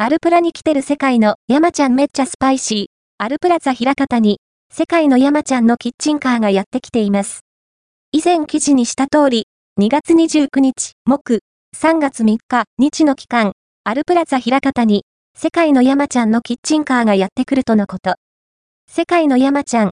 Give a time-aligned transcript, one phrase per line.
[0.00, 2.86] アルプラに来てる世界の山ちゃんめっちゃスパイシー。
[3.18, 4.38] アルプラザ平方に、
[4.72, 7.40] 世界の山ちゃんのキッチンカーがやってきています。
[8.12, 9.48] 以前記事にした通り、
[9.80, 11.40] 2月29日、木、
[11.76, 15.04] 3月3日、日の期間、アルプラザ平方に、
[15.36, 18.14] 世界の山ちゃんのキッチンカーがやってくるとのこと。
[18.88, 19.86] 世界の山ちゃん、